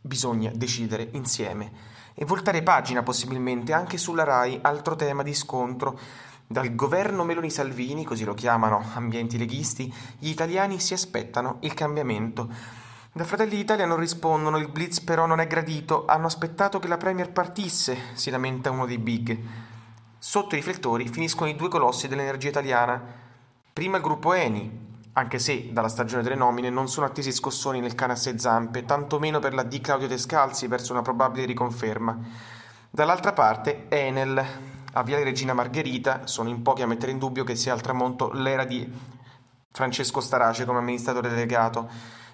Bisogna 0.01 0.51
decidere 0.53 1.11
insieme 1.13 1.71
e 2.15 2.25
voltare 2.25 2.65
pagina 2.65 3.05
possibilmente 3.05 3.73
anche 3.73 3.97
sulla 3.97 4.25
RAI, 4.25 4.59
altro 4.63 4.97
tema 4.97 5.23
di 5.23 5.33
scontro. 5.33 5.97
Dal 6.45 6.75
governo 6.75 7.23
Meloni 7.23 7.51
Salvini, 7.51 8.05
così 8.05 8.25
lo 8.25 8.35
chiamano 8.35 8.83
ambienti 8.95 9.39
leghisti, 9.39 9.95
gli 10.19 10.31
italiani 10.31 10.81
si 10.81 10.93
aspettano 10.93 11.59
il 11.61 11.75
cambiamento. 11.75 12.49
Da 13.13 13.23
Fratelli 13.23 13.55
d'Italia 13.55 13.87
non 13.87 13.99
rispondono, 13.99 14.59
il 14.59 14.71
blitz 14.71 15.01
però 15.01 15.27
non 15.27 15.39
è 15.39 15.47
gradito, 15.47 16.05
hanno 16.07 16.27
aspettato 16.27 16.81
che 16.81 16.89
la 16.89 16.97
Premier 16.97 17.31
partisse, 17.31 17.97
si 18.15 18.31
lamenta 18.31 18.73
uno 18.73 18.87
dei 18.87 18.99
big. 18.99 19.39
Sotto 20.19 20.57
i 20.57 20.59
riflettori 20.59 21.07
finiscono 21.07 21.49
i 21.49 21.55
due 21.55 21.69
colossi 21.69 22.09
dell'energia 22.09 22.49
italiana. 22.49 23.18
Prima 23.79 23.99
il 23.99 24.03
gruppo 24.03 24.33
Eni, 24.33 24.69
anche 25.13 25.39
se 25.39 25.69
dalla 25.71 25.87
stagione 25.87 26.25
delle 26.25 26.35
nomine 26.35 26.69
non 26.69 26.89
sono 26.89 27.07
attesi 27.07 27.31
scossoni 27.31 27.79
nel 27.79 27.95
cane 27.95 28.15
a 28.15 28.17
sei 28.17 28.37
zampe, 28.37 28.85
tantomeno 28.85 29.39
per 29.39 29.55
la 29.55 29.63
D 29.63 29.81
Claudio 29.81 30.09
Descalzi 30.09 30.67
verso 30.67 30.91
una 30.91 31.03
probabile 31.03 31.47
riconferma. 31.47 32.19
Dall'altra 32.91 33.33
parte 33.33 33.87
Enel, 33.89 34.45
a 34.95 35.03
Viale 35.05 35.23
Regina 35.23 35.55
Margherita, 35.55 36.27
sono 36.27 36.49
in 36.49 36.61
pochi 36.63 36.83
a 36.83 36.89
mettere 36.89 37.13
in 37.13 37.19
dubbio 37.19 37.45
che 37.45 37.55
sia 37.55 37.73
al 37.73 37.81
tramonto 37.81 38.33
l'era 38.33 38.65
di 38.65 38.93
Francesco 39.71 40.21
Starace 40.21 40.65
come 40.65 40.79
amministratore 40.79 41.29
delegato. 41.29 41.89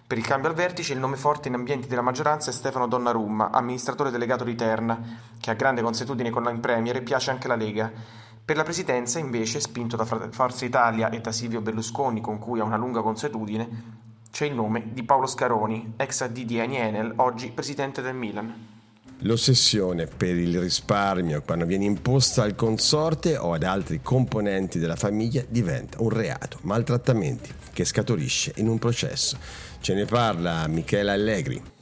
Per 0.06 0.16
il 0.16 0.24
cambio 0.24 0.48
al 0.48 0.56
vertice 0.56 0.94
il 0.94 0.98
nome 0.98 1.16
forte 1.16 1.48
in 1.48 1.54
ambienti 1.54 1.88
della 1.88 2.00
maggioranza 2.00 2.48
è 2.48 2.54
Stefano 2.54 2.88
Donnarumma, 2.88 3.50
amministratore 3.50 4.10
delegato 4.10 4.44
di 4.44 4.54
Terna, 4.54 4.98
che 5.38 5.50
ha 5.50 5.54
grande 5.54 5.82
consuetudine 5.82 6.30
con 6.30 6.42
la 6.42 6.54
Premier 6.54 6.96
e 6.96 7.02
piace 7.02 7.30
anche 7.30 7.48
la 7.48 7.56
Lega. 7.56 8.22
Per 8.44 8.56
la 8.56 8.62
presidenza, 8.62 9.18
invece, 9.18 9.58
spinto 9.58 9.96
da 9.96 10.04
Forza 10.04 10.66
Italia 10.66 11.08
e 11.08 11.20
da 11.20 11.32
Silvio 11.32 11.62
Berlusconi, 11.62 12.20
con 12.20 12.38
cui 12.38 12.60
ha 12.60 12.64
una 12.64 12.76
lunga 12.76 13.00
consuetudine, 13.00 14.02
c'è 14.30 14.44
il 14.44 14.54
nome 14.54 14.90
di 14.92 15.02
Paolo 15.02 15.26
Scaroni, 15.26 15.94
ex 15.96 16.20
AD 16.20 16.40
di 16.40 16.58
Eni 16.58 16.76
Enel, 16.76 17.14
oggi 17.16 17.50
presidente 17.52 18.02
del 18.02 18.14
Milan. 18.14 18.72
L'ossessione 19.20 20.06
per 20.06 20.36
il 20.36 20.60
risparmio 20.60 21.40
quando 21.40 21.64
viene 21.64 21.86
imposta 21.86 22.42
al 22.42 22.54
consorte 22.54 23.38
o 23.38 23.54
ad 23.54 23.62
altri 23.62 24.02
componenti 24.02 24.78
della 24.78 24.96
famiglia 24.96 25.42
diventa 25.48 26.02
un 26.02 26.10
reato, 26.10 26.58
maltrattamenti 26.62 27.50
che 27.72 27.86
scaturisce 27.86 28.52
in 28.56 28.68
un 28.68 28.78
processo. 28.78 29.38
Ce 29.80 29.94
ne 29.94 30.04
parla 30.04 30.66
Michela 30.66 31.12
Allegri. 31.12 31.73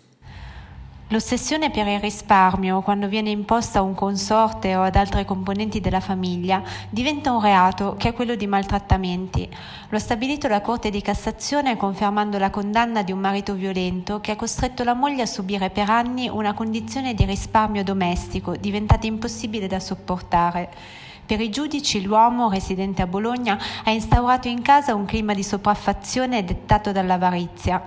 L'ossessione 1.13 1.71
per 1.71 1.87
il 1.89 2.01
risparmio, 2.01 2.81
quando 2.81 3.07
viene 3.07 3.29
imposta 3.29 3.81
a 3.81 3.83
un 3.83 3.93
consorte 3.93 4.75
o 4.77 4.81
ad 4.81 4.97
altre 4.97 5.27
componenti 5.27 5.79
della 5.79 6.01
famiglia, 6.01 6.63
diventa 6.89 7.33
un 7.33 7.43
reato 7.43 7.97
che 7.99 8.09
è 8.09 8.13
quello 8.15 8.35
di 8.35 8.47
maltrattamenti. 8.47 9.47
Lo 9.91 9.99
ha 9.99 10.01
stabilito 10.01 10.49
la 10.49 10.63
Corte 10.63 10.89
di 10.89 11.03
Cassazione 11.03 11.77
confermando 11.77 12.39
la 12.39 12.49
condanna 12.49 13.03
di 13.03 13.13
un 13.13 13.19
marito 13.19 13.53
violento 13.53 14.21
che 14.21 14.31
ha 14.31 14.37
costretto 14.37 14.85
la 14.85 14.95
moglie 14.95 15.21
a 15.21 15.27
subire 15.27 15.69
per 15.69 15.91
anni 15.91 16.31
una 16.31 16.55
condizione 16.55 17.13
di 17.13 17.27
risparmio 17.27 17.85
domestico 17.85 18.57
diventata 18.57 19.07
impossibile 19.07 19.67
da 19.67 19.81
sopportare. 19.81 20.71
Per 21.25 21.41
i 21.41 21.51
giudici 21.51 22.03
l'uomo, 22.03 22.51
residente 22.51 23.01
a 23.01 23.07
Bologna, 23.07 23.57
ha 23.85 23.91
instaurato 23.91 24.49
in 24.49 24.61
casa 24.61 24.95
un 24.95 25.05
clima 25.05 25.35
di 25.35 25.45
sopraffazione 25.45 26.45
dettato 26.45 26.91
dall'avarizia. 26.91 27.83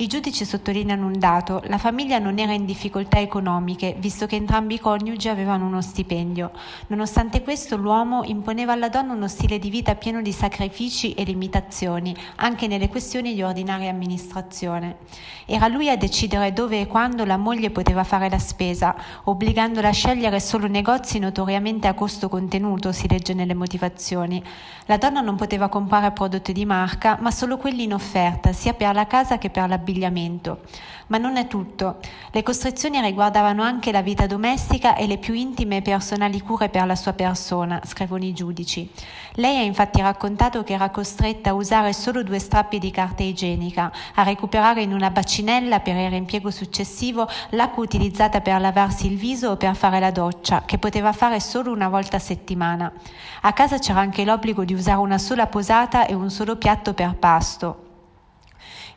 I 0.00 0.06
giudici 0.06 0.46
sottolineano 0.46 1.04
un 1.04 1.18
dato, 1.18 1.62
la 1.66 1.76
famiglia 1.76 2.18
non 2.18 2.38
era 2.38 2.54
in 2.54 2.64
difficoltà 2.64 3.20
economiche, 3.20 3.94
visto 3.98 4.24
che 4.24 4.36
entrambi 4.36 4.76
i 4.76 4.80
coniugi 4.80 5.28
avevano 5.28 5.66
uno 5.66 5.82
stipendio. 5.82 6.52
Nonostante 6.86 7.42
questo 7.42 7.76
l'uomo 7.76 8.24
imponeva 8.24 8.72
alla 8.72 8.88
donna 8.88 9.12
uno 9.12 9.28
stile 9.28 9.58
di 9.58 9.68
vita 9.68 9.94
pieno 9.96 10.22
di 10.22 10.32
sacrifici 10.32 11.12
e 11.12 11.24
limitazioni, 11.24 12.16
anche 12.36 12.66
nelle 12.66 12.88
questioni 12.88 13.34
di 13.34 13.42
ordinaria 13.42 13.90
amministrazione. 13.90 14.96
Era 15.44 15.68
lui 15.68 15.90
a 15.90 15.98
decidere 15.98 16.54
dove 16.54 16.80
e 16.80 16.86
quando 16.86 17.26
la 17.26 17.36
moglie 17.36 17.70
poteva 17.70 18.02
fare 18.02 18.30
la 18.30 18.38
spesa, 18.38 18.96
obbligandola 19.24 19.88
a 19.88 19.92
scegliere 19.92 20.40
solo 20.40 20.66
negozi 20.66 21.18
notoriamente 21.18 21.88
a 21.88 21.94
costo 21.94 22.30
contenuto, 22.30 22.79
si 22.92 23.06
legge 23.08 23.34
nelle 23.34 23.54
motivazioni. 23.54 24.42
La 24.86 24.96
donna 24.96 25.20
non 25.20 25.36
poteva 25.36 25.68
comprare 25.68 26.10
prodotti 26.12 26.52
di 26.52 26.64
marca, 26.64 27.18
ma 27.20 27.30
solo 27.30 27.58
quelli 27.58 27.82
in 27.82 27.92
offerta, 27.92 28.52
sia 28.52 28.72
per 28.72 28.94
la 28.94 29.06
casa 29.06 29.36
che 29.36 29.50
per 29.50 29.62
l'abitazione 29.62 29.78
abbigliamento. 29.80 30.60
Ma 31.08 31.18
non 31.18 31.36
è 31.36 31.48
tutto. 31.48 31.96
Le 32.30 32.42
costrizioni 32.44 33.00
riguardavano 33.00 33.62
anche 33.62 33.90
la 33.90 34.00
vita 34.00 34.26
domestica 34.28 34.94
e 34.94 35.08
le 35.08 35.18
più 35.18 35.34
intime 35.34 35.78
e 35.78 35.82
personali 35.82 36.40
cure 36.40 36.68
per 36.68 36.86
la 36.86 36.94
sua 36.94 37.14
persona, 37.14 37.80
scrivono 37.84 38.24
i 38.24 38.32
giudici. 38.32 38.88
Lei 39.34 39.58
ha 39.58 39.62
infatti 39.62 40.00
raccontato 40.00 40.62
che 40.62 40.74
era 40.74 40.90
costretta 40.90 41.50
a 41.50 41.54
usare 41.54 41.92
solo 41.92 42.22
due 42.22 42.38
strappi 42.38 42.78
di 42.78 42.92
carta 42.92 43.24
igienica, 43.24 43.90
a 44.14 44.22
recuperare 44.22 44.82
in 44.82 44.92
una 44.92 45.10
bacinella 45.10 45.80
per 45.80 45.96
il 45.96 46.10
riempiego 46.10 46.52
successivo 46.52 47.28
l'acqua 47.50 47.82
utilizzata 47.82 48.40
per 48.40 48.60
lavarsi 48.60 49.06
il 49.06 49.16
viso 49.16 49.50
o 49.50 49.56
per 49.56 49.74
fare 49.74 49.98
la 49.98 50.12
doccia, 50.12 50.62
che 50.64 50.78
poteva 50.78 51.12
fare 51.12 51.40
solo 51.40 51.72
una 51.72 51.88
volta 51.88 52.18
a 52.18 52.20
settimana. 52.20 52.69
A 53.42 53.52
casa 53.52 53.78
c'era 53.78 54.00
anche 54.00 54.24
l'obbligo 54.24 54.64
di 54.64 54.74
usare 54.74 54.98
una 54.98 55.18
sola 55.18 55.46
posata 55.46 56.06
e 56.06 56.14
un 56.14 56.30
solo 56.30 56.56
piatto 56.56 56.94
per 56.94 57.16
pasto, 57.16 57.88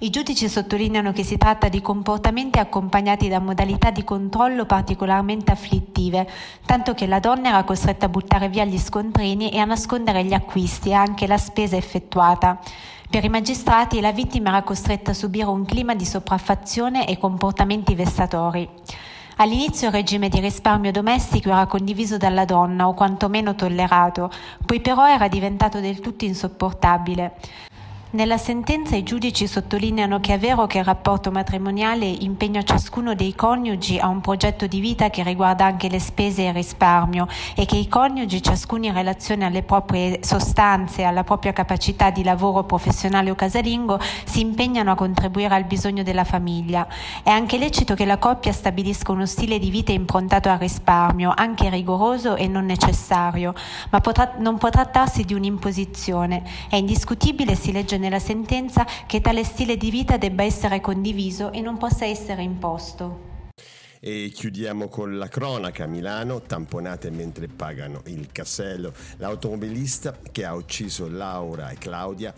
i 0.03 0.09
giudici 0.09 0.49
sottolineano 0.49 1.13
che 1.13 1.23
si 1.23 1.37
tratta 1.37 1.69
di 1.69 1.79
comportamenti 1.79 2.59
accompagnati 2.59 3.29
da 3.29 3.39
modalità 3.39 3.89
di 3.89 4.03
controllo 4.03 4.65
particolarmente 4.65 5.53
afflittive, 5.53 6.27
tanto 6.65 6.93
che 6.93 7.07
la 7.07 7.19
donna 7.19 7.47
era 7.47 7.63
costretta 7.63 8.07
a 8.07 8.09
buttare 8.09 8.49
via 8.49 8.65
gli 8.65 8.77
scontrini 8.77 9.49
e 9.51 9.59
a 9.59 9.65
nascondere 9.65 10.25
gli 10.25 10.33
acquisti 10.33 10.89
e 10.89 10.93
anche 10.93 11.25
la 11.25 11.37
spesa 11.37 11.77
effettuata. 11.77 12.59
Per 13.09 13.23
i 13.23 13.29
magistrati 13.29 14.01
la 14.01 14.11
vittima 14.11 14.49
era 14.49 14.63
costretta 14.63 15.11
a 15.11 15.13
subire 15.13 15.45
un 15.45 15.63
clima 15.63 15.95
di 15.95 16.05
sopraffazione 16.05 17.07
e 17.07 17.17
comportamenti 17.17 17.95
vessatori. 17.95 18.67
All'inizio 19.37 19.87
il 19.87 19.93
regime 19.93 20.29
di 20.29 20.39
risparmio 20.39 20.91
domestico 20.91 21.49
era 21.49 21.65
condiviso 21.65 22.17
dalla 22.17 22.45
donna 22.45 22.87
o 22.87 22.93
quantomeno 22.93 23.55
tollerato, 23.55 24.29
poi 24.65 24.79
però 24.79 25.07
era 25.07 25.27
diventato 25.27 25.79
del 25.79 25.99
tutto 25.99 26.25
insopportabile. 26.25 27.33
Nella 28.13 28.37
sentenza 28.37 28.95
i 28.95 29.01
giudici 29.01 29.47
sottolineano 29.47 30.19
che 30.19 30.35
è 30.35 30.37
vero 30.37 30.67
che 30.67 30.77
il 30.77 30.83
rapporto 30.83 31.31
matrimoniale 31.31 32.05
impegna 32.05 32.61
ciascuno 32.61 33.15
dei 33.15 33.33
coniugi 33.33 33.97
a 33.97 34.07
un 34.07 34.21
progetto 34.21 34.67
di 34.67 34.79
vita 34.79 35.09
che 35.09 35.23
riguarda 35.23 35.65
anche 35.65 35.89
le 35.89 35.99
spese 35.99 36.43
e 36.43 36.49
il 36.49 36.53
risparmio 36.53 37.27
e 37.55 37.65
che 37.65 37.75
i 37.75 37.87
coniugi, 37.87 38.43
ciascuno 38.43 38.85
in 38.85 38.93
relazione 38.93 39.45
alle 39.45 39.63
proprie 39.63 40.19
sostanze 40.21 41.01
alla 41.01 41.23
propria 41.23 41.53
capacità 41.53 42.11
di 42.11 42.23
lavoro 42.23 42.65
professionale 42.65 43.31
o 43.31 43.35
casalingo, 43.35 43.99
si 44.25 44.41
impegnano 44.41 44.91
a 44.91 44.95
contribuire 44.95 45.55
al 45.55 45.63
bisogno 45.63 46.03
della 46.03 46.23
famiglia. 46.23 46.87
È 47.23 47.31
anche 47.31 47.57
lecito 47.57 47.95
che 47.95 48.05
la 48.05 48.19
coppia 48.19 48.51
stabilisca 48.51 49.11
uno 49.11 49.25
stile 49.25 49.57
di 49.57 49.71
vita 49.71 49.91
improntato 49.91 50.49
al 50.49 50.59
risparmio, 50.59 51.33
anche 51.35 51.67
rigoroso 51.71 52.35
e 52.35 52.47
non 52.47 52.65
necessario, 52.65 53.55
ma 53.89 54.01
potrà, 54.01 54.33
non 54.37 54.59
può 54.59 54.69
trattarsi 54.69 55.23
di 55.23 55.33
un'imposizione. 55.33 56.43
È 56.69 56.75
indiscutibile, 56.75 57.55
si 57.55 57.71
legge 57.71 58.01
nella 58.03 58.19
sentenza, 58.19 58.85
che 59.07 59.21
tale 59.21 59.45
stile 59.45 59.77
di 59.77 59.89
vita 59.89 60.17
debba 60.17 60.43
essere 60.43 60.81
condiviso 60.81 61.51
e 61.53 61.61
non 61.61 61.77
possa 61.77 62.05
essere 62.05 62.43
imposto. 62.43 63.31
E 64.05 64.31
chiudiamo 64.33 64.89
con 64.89 65.17
la 65.17 65.29
cronaca. 65.29 65.85
Milano, 65.85 66.41
tamponate 66.41 67.09
mentre 67.09 67.47
pagano 67.47 68.01
il 68.07 68.27
casello. 68.33 68.93
L'automobilista 69.15 70.19
che 70.29 70.43
ha 70.43 70.53
ucciso 70.53 71.07
Laura 71.07 71.69
e 71.69 71.77
Claudia 71.77 72.33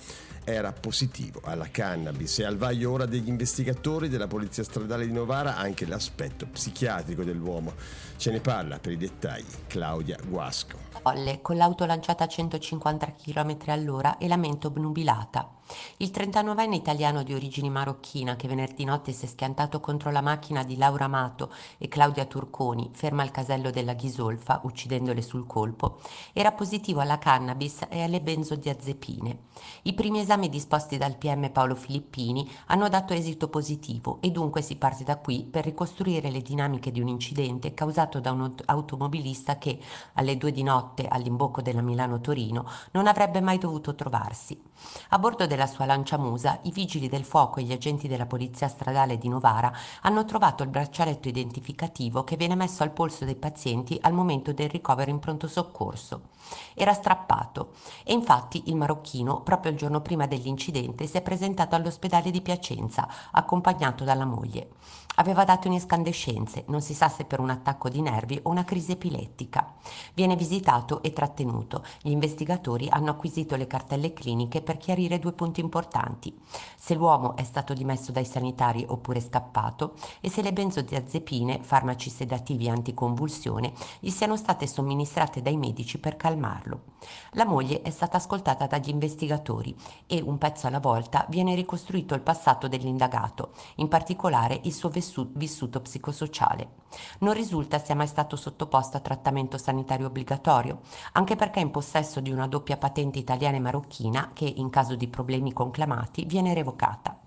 era 0.45 0.71
positivo 0.71 1.41
alla 1.43 1.69
cannabis 1.69 2.39
e 2.39 2.45
al 2.45 2.55
vaglio 2.55 2.91
ora 2.91 3.05
degli 3.05 3.27
investigatori 3.27 4.07
della 4.07 4.27
Polizia 4.27 4.63
Stradale 4.63 5.07
di 5.07 5.11
Novara 5.11 5.57
anche 5.57 5.87
l'aspetto 5.87 6.45
psichiatrico 6.45 7.23
dell'uomo. 7.23 7.73
Ce 8.15 8.31
ne 8.31 8.39
parla 8.39 8.79
per 8.79 8.91
i 8.91 8.97
dettagli 8.97 9.43
Claudia 9.67 10.17
Guasco. 10.23 10.77
Folle, 11.01 11.41
con 11.41 11.57
l'auto 11.57 11.85
lanciata 11.85 12.23
a 12.23 12.27
150 12.27 13.13
km 13.13 13.57
all'ora 13.67 14.17
e 14.17 14.27
la 14.27 14.37
mente 14.37 14.67
obnubilata. 14.67 15.49
Il 15.97 16.11
39enne 16.13 16.73
italiano 16.73 17.23
di 17.23 17.33
origini 17.33 17.71
marocchina 17.71 18.35
che 18.35 18.47
venerdì 18.47 18.83
notte 18.83 19.11
si 19.11 19.25
è 19.25 19.27
schiantato 19.27 19.79
contro 19.79 20.11
la 20.11 20.21
macchina 20.21 20.63
di 20.63 20.77
Laura 20.77 21.05
Amato 21.05 21.51
e 21.79 21.87
Claudia 21.87 22.25
Turconi, 22.25 22.91
ferma 22.93 23.23
al 23.23 23.31
casello 23.31 23.71
della 23.71 23.93
Ghisolfa, 23.93 24.61
uccidendole 24.63 25.23
sul 25.23 25.47
colpo, 25.47 25.99
era 26.33 26.51
positivo 26.51 26.99
alla 26.99 27.17
cannabis 27.17 27.79
e 27.89 28.03
alle 28.03 28.21
benzodiazepine. 28.21 29.39
I 29.83 29.93
primi 29.93 30.19
esami 30.19 30.34
disposti 30.43 30.97
dal 30.97 31.15
PM 31.15 31.49
Paolo 31.49 31.75
Filippini 31.75 32.49
hanno 32.67 32.89
dato 32.89 33.13
esito 33.13 33.47
positivo 33.47 34.17
e 34.21 34.29
dunque 34.29 34.61
si 34.61 34.75
parte 34.75 35.03
da 35.03 35.17
qui 35.17 35.47
per 35.49 35.63
ricostruire 35.63 36.29
le 36.29 36.41
dinamiche 36.41 36.91
di 36.91 36.99
un 36.99 37.07
incidente 37.07 37.73
causato 37.73 38.19
da 38.19 38.31
un 38.31 38.53
automobilista 38.65 39.57
che, 39.57 39.79
alle 40.13 40.37
due 40.37 40.51
di 40.51 40.61
notte 40.61 41.07
all'imbocco 41.07 41.61
della 41.61 41.81
Milano-Torino, 41.81 42.65
non 42.91 43.07
avrebbe 43.07 43.39
mai 43.39 43.57
dovuto 43.57 43.95
trovarsi. 43.95 44.61
A 45.09 45.19
bordo 45.19 45.47
della 45.47 45.67
sua 45.67 45.85
lanciamusa, 45.85 46.59
i 46.63 46.71
vigili 46.71 47.07
del 47.07 47.23
fuoco 47.23 47.59
e 47.59 47.63
gli 47.63 47.71
agenti 47.71 48.07
della 48.07 48.25
polizia 48.25 48.67
stradale 48.67 49.17
di 49.17 49.29
Novara 49.29 49.71
hanno 50.01 50.25
trovato 50.25 50.63
il 50.63 50.69
braccialetto 50.69 51.27
identificativo 51.29 52.23
che 52.23 52.35
viene 52.35 52.55
messo 52.55 52.83
al 52.83 52.91
polso 52.91 53.25
dei 53.25 53.35
pazienti 53.35 53.97
al 54.01 54.13
momento 54.13 54.51
del 54.51 54.69
ricovero 54.69 55.09
in 55.09 55.19
pronto 55.19 55.47
soccorso. 55.47 56.33
Era 56.73 56.93
strappato 56.93 57.71
e 58.03 58.13
infatti 58.13 58.63
il 58.65 58.75
marocchino, 58.75 59.41
proprio 59.41 59.71
il 59.71 59.77
giorno 59.77 60.01
prima 60.01 60.24
dell'incidente, 60.25 61.07
si 61.07 61.17
è 61.17 61.21
presentato 61.21 61.75
all'ospedale 61.75 62.31
di 62.31 62.41
Piacenza, 62.41 63.07
accompagnato 63.31 64.03
dalla 64.03 64.25
moglie. 64.25 64.69
Aveva 65.15 65.43
dato 65.43 65.67
incandescenze, 65.67 66.65
non 66.67 66.81
si 66.81 66.93
sa 66.93 67.09
se 67.09 67.25
per 67.25 67.39
un 67.39 67.49
attacco 67.49 67.89
di 67.89 68.01
nervi 68.01 68.39
o 68.43 68.49
una 68.49 68.65
crisi 68.65 68.91
epilettica. 68.91 69.73
Viene 70.13 70.35
visitato 70.35 71.01
e 71.01 71.13
trattenuto. 71.13 71.83
Gli 72.01 72.11
investigatori 72.11 72.87
hanno 72.89 73.11
acquisito 73.11 73.55
le 73.55 73.67
cartelle 73.67 74.13
cliniche 74.13 74.61
per 74.61 74.77
chiarire 74.77 75.19
due 75.19 75.33
punti 75.33 75.61
importanti. 75.61 76.37
Se 76.77 76.93
l'uomo 76.95 77.35
è 77.35 77.43
stato 77.43 77.73
dimesso 77.73 78.11
dai 78.11 78.25
sanitari 78.25 78.85
oppure 78.87 79.21
scappato 79.21 79.93
e 80.19 80.29
se 80.29 80.41
le 80.41 80.53
benzodiazepine, 80.53 81.59
farmaci 81.61 82.09
sedativi 82.09 82.69
anticonvulsione, 82.69 83.73
gli 83.99 84.09
siano 84.09 84.35
state 84.35 84.67
somministrate 84.67 85.41
dai 85.41 85.57
medici 85.57 85.97
per 85.97 86.15
calmarlo. 86.15 86.93
La 87.31 87.45
moglie 87.45 87.81
è 87.81 87.89
stata 87.89 88.17
ascoltata 88.17 88.67
dagli 88.67 88.89
investigatori 88.89 89.75
e, 90.07 90.21
un 90.21 90.37
pezzo 90.37 90.67
alla 90.67 90.79
volta, 90.79 91.25
viene 91.29 91.55
ricostruito 91.55 92.15
il 92.15 92.21
passato 92.21 92.67
dell'indagato, 92.67 93.51
in 93.75 93.87
particolare 93.87 94.59
il 94.63 94.73
suo 94.73 94.89
vissuto 95.33 95.81
psicosociale. 95.81 96.83
Non 97.19 97.33
risulta 97.33 97.79
sia 97.79 97.95
mai 97.95 98.07
stato 98.07 98.35
sottoposto 98.35 98.97
a 98.97 99.01
trattamento 99.01 99.57
sanitario 99.57 100.07
obbligatorio, 100.07 100.81
anche 101.13 101.35
perché 101.35 101.59
è 101.59 101.63
in 101.63 101.71
possesso 101.71 102.19
di 102.19 102.31
una 102.31 102.47
doppia 102.47 102.77
patente 102.77 103.19
italiana 103.19 103.57
e 103.57 103.59
marocchina 103.59 104.31
che, 104.33 104.45
in 104.45 104.69
caso 104.69 104.95
di 104.95 105.07
problemi 105.07 105.53
conclamati, 105.53 106.25
viene 106.25 106.53
revocata. 106.53 107.19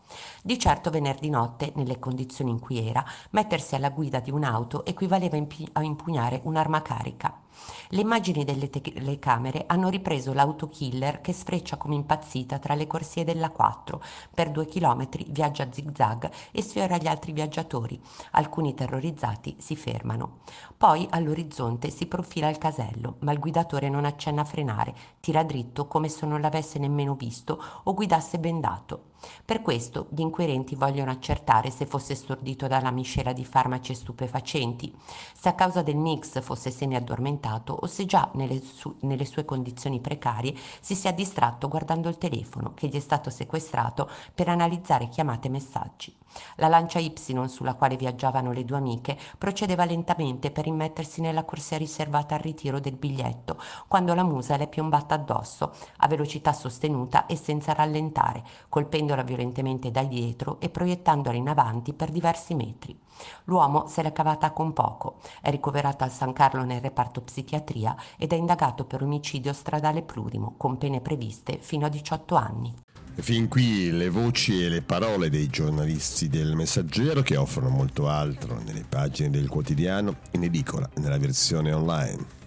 Di 0.42 0.58
certo 0.58 0.90
venerdì 0.90 1.28
notte, 1.28 1.73
nelle 1.76 1.99
condizioni 1.99 2.50
in 2.50 2.61
cui 2.61 2.87
era, 2.88 3.04
mettersi 3.30 3.75
alla 3.75 3.90
guida 3.90 4.20
di 4.20 4.30
un'auto 4.30 4.85
equivaleva 4.87 5.37
a 5.73 5.82
impugnare 5.82 6.40
un'arma 6.44 6.80
carica. 6.80 7.47
Le 7.91 8.00
immagini 8.00 8.45
delle 8.45 8.71
telecamere 8.71 9.65
hanno 9.67 9.88
ripreso 9.88 10.33
l'autokiller 10.33 11.21
che 11.21 11.33
sfreccia 11.33 11.77
come 11.77 11.95
impazzita 11.95 12.59
tra 12.59 12.75
le 12.75 12.87
corsie 12.87 13.25
della 13.25 13.50
4. 13.50 14.03
Per 14.35 14.50
due 14.50 14.67
chilometri 14.67 15.27
viaggia 15.31 15.62
a 15.62 15.73
zigzag 15.73 16.31
e 16.50 16.62
sfiora 16.62 16.99
gli 16.99 17.07
altri 17.07 17.33
viaggiatori. 17.33 18.00
Alcuni 18.33 18.75
terrorizzati 18.75 19.57
si 19.59 19.77
fermano. 19.77 20.41
Poi 20.77 21.07
all'orizzonte 21.11 21.91
si 21.91 22.07
profila 22.07 22.49
il 22.49 22.59
casello, 22.59 23.17
ma 23.21 23.33
il 23.33 23.38
guidatore 23.38 23.88
non 23.88 24.05
accenna 24.05 24.43
a 24.43 24.45
frenare, 24.45 24.95
tira 25.21 25.43
dritto 25.43 25.87
come 25.87 26.09
se 26.09 26.27
non 26.27 26.40
l'avesse 26.40 26.79
nemmeno 26.79 27.14
visto 27.14 27.62
o 27.85 27.94
guidasse 27.94 28.38
bendato. 28.38 29.16
Per 29.44 29.62
questo 29.62 30.07
gli 30.11 30.20
inquirenti 30.20 30.74
vogliono 30.74 31.11
accertare 31.11 31.70
se 31.70 31.87
fosse 31.87 32.14
stordito 32.14 32.66
dalla 32.66 32.90
miscela 32.90 33.33
di 33.33 33.44
farmaci 33.44 33.94
stupefacenti, 33.94 34.94
se 35.35 35.48
a 35.48 35.54
causa 35.54 35.83
del 35.83 35.96
mix 35.96 36.40
fosse 36.40 36.70
semi-addormentato 36.70 37.72
o 37.72 37.87
se 37.87 38.04
già 38.04 38.31
nelle, 38.35 38.61
su- 38.62 38.94
nelle 39.00 39.24
sue 39.24 39.44
condizioni 39.44 40.00
precarie 40.00 40.54
si 40.81 40.94
sia 40.94 41.12
distratto 41.12 41.68
guardando 41.68 42.09
il 42.09 42.18
telefono 42.18 42.74
che 42.74 42.87
gli 42.87 42.96
è 42.96 43.00
stato 43.00 43.31
sequestrato 43.31 44.09
per 44.35 44.48
analizzare 44.48 45.09
chiamate 45.09 45.48
e 45.48 45.50
messaggi. 45.50 46.16
La 46.57 46.69
lancia 46.69 46.99
Y 46.99 47.12
sulla 47.47 47.75
quale 47.75 47.97
viaggiavano 47.97 48.53
le 48.53 48.64
due 48.64 48.77
amiche 48.77 49.19
procedeva 49.37 49.85
lentamente 49.85 50.51
per 50.51 50.67
immettersi 50.67 51.21
nella 51.21 51.45
corsia 51.45 51.79
riservata 51.79 52.35
al 52.35 52.41
ritiro 52.41 52.81
del 52.81 52.97
biglietto, 52.97 53.61
quando 53.87 54.14
la 54.14 54.23
musa 54.23 54.57
le 54.57 54.64
è 54.64 54.69
piombata 54.69 55.14
addosso, 55.14 55.75
a 55.99 56.09
velocità 56.09 56.53
sostenuta 56.53 57.27
e 57.27 57.37
senza 57.37 57.73
rallentare, 57.73 58.45
colpendola 58.69 59.23
violentemente 59.23 59.91
da 59.91 60.05
dietro 60.05 60.61
e 60.61 60.69
proiettandola 60.69 61.37
in 61.37 61.49
avanti 61.49 61.93
per 61.93 62.11
diversi 62.11 62.55
metri. 62.55 62.99
L'uomo 63.45 63.87
se 63.88 64.03
l'è 64.03 64.12
cavata 64.12 64.53
con 64.53 64.73
poco, 64.73 65.17
è 65.41 65.51
ricoverato 65.51 66.05
al 66.05 66.12
San 66.12 66.33
Carlo 66.33 66.62
nel 66.64 66.81
reparto 66.81 67.21
psichiatria 67.21 67.97
ed 68.17 68.33
è 68.33 68.37
indagato 68.37 68.85
per 68.85 69.03
omicidio 69.03 69.53
stradale 69.53 70.03
plurimo, 70.03 70.55
con 70.57 70.79
pene 70.79 71.01
previste 71.01 71.59
fino 71.59 71.87
a 71.87 71.88
18 71.88 72.35
anni. 72.37 72.75
Fin 73.20 73.48
qui 73.48 73.90
le 73.90 74.09
voci 74.09 74.64
e 74.64 74.68
le 74.68 74.81
parole 74.81 75.28
dei 75.28 75.48
giornalisti 75.48 76.28
del 76.28 76.54
Messaggero 76.54 77.20
che 77.20 77.37
offrono 77.37 77.68
molto 77.68 78.09
altro 78.09 78.62
nelle 78.64 78.85
pagine 78.88 79.28
del 79.28 79.48
quotidiano 79.48 80.18
in 80.31 80.44
edicola 80.44 80.88
nella 80.94 81.18
versione 81.18 81.72
online. 81.72 82.38